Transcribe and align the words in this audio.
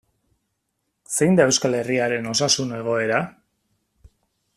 Zein 1.17 1.37
da 1.39 1.45
Euskal 1.51 1.77
Herriaren 1.79 2.31
osasun 2.31 2.73
egoera? 2.79 3.21